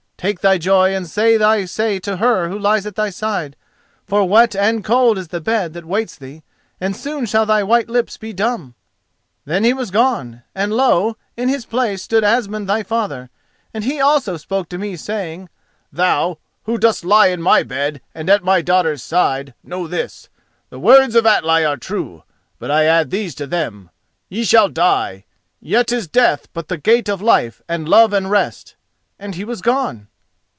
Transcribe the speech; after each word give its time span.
Take 0.21 0.41
thy 0.41 0.59
joy 0.59 0.93
and 0.95 1.07
say 1.07 1.35
thy 1.35 1.65
say 1.65 1.97
to 2.01 2.17
her 2.17 2.47
who 2.47 2.59
lies 2.59 2.85
at 2.85 2.93
thy 2.93 3.09
side, 3.09 3.55
for 4.05 4.29
wet 4.29 4.55
and 4.55 4.83
cold 4.85 5.17
is 5.17 5.29
the 5.29 5.41
bed 5.41 5.73
that 5.73 5.83
waits 5.83 6.15
thee 6.15 6.43
and 6.79 6.95
soon 6.95 7.25
shall 7.25 7.47
thy 7.47 7.63
white 7.63 7.89
lips 7.89 8.17
be 8.17 8.31
dumb.' 8.31 8.75
Then 9.45 9.63
he 9.63 9.73
was 9.73 9.89
gone, 9.89 10.43
and 10.53 10.73
lo! 10.73 11.17
in 11.35 11.49
his 11.49 11.65
place 11.65 12.03
stood 12.03 12.23
Asmund, 12.23 12.69
thy 12.69 12.83
father, 12.83 13.31
and 13.73 13.83
he 13.83 13.99
also 13.99 14.37
spoke 14.37 14.69
to 14.69 14.77
me, 14.77 14.95
saying, 14.95 15.49
'Thou 15.91 16.37
who 16.65 16.77
dost 16.77 17.03
lie 17.03 17.29
in 17.29 17.41
my 17.41 17.63
bed 17.63 17.99
and 18.13 18.29
at 18.29 18.43
my 18.43 18.61
daughter's 18.61 19.01
side, 19.01 19.55
know 19.63 19.87
this: 19.87 20.29
the 20.69 20.77
words 20.79 21.15
of 21.15 21.25
Atli 21.25 21.65
are 21.65 21.77
true; 21.77 22.21
but 22.59 22.69
I 22.69 22.85
add 22.85 23.09
these 23.09 23.33
to 23.33 23.47
them: 23.47 23.89
ye 24.29 24.43
shall 24.43 24.69
die, 24.69 25.25
yet 25.59 25.91
is 25.91 26.07
death 26.07 26.47
but 26.53 26.67
the 26.67 26.77
gate 26.77 27.09
of 27.09 27.23
life 27.23 27.63
and 27.67 27.89
love 27.89 28.13
and 28.13 28.29
rest,' 28.29 28.75
and 29.17 29.33
he 29.33 29.43
was 29.43 29.63
gone." 29.63 30.09